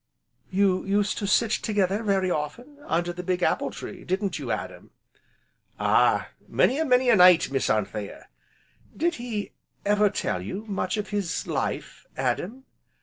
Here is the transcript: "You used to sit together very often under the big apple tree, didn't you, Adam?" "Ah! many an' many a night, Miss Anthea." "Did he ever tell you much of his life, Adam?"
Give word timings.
"You 0.49 0.83
used 0.83 1.19
to 1.19 1.27
sit 1.27 1.51
together 1.51 2.01
very 2.01 2.31
often 2.31 2.79
under 2.87 3.13
the 3.13 3.21
big 3.21 3.43
apple 3.43 3.69
tree, 3.69 4.03
didn't 4.03 4.39
you, 4.39 4.49
Adam?" 4.49 4.89
"Ah! 5.79 6.29
many 6.47 6.79
an' 6.79 6.89
many 6.89 7.11
a 7.11 7.15
night, 7.15 7.51
Miss 7.51 7.69
Anthea." 7.69 8.27
"Did 8.97 9.15
he 9.21 9.51
ever 9.85 10.09
tell 10.09 10.41
you 10.41 10.65
much 10.65 10.97
of 10.97 11.09
his 11.09 11.45
life, 11.45 12.07
Adam?" 12.17 12.65